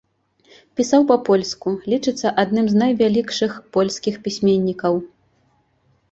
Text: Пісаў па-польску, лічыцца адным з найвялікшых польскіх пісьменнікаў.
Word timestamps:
Пісаў 0.79 1.01
па-польску, 1.09 1.73
лічыцца 1.91 2.31
адным 2.43 2.65
з 2.71 2.79
найвялікшых 2.81 3.51
польскіх 3.77 4.17
пісьменнікаў. 4.25 4.97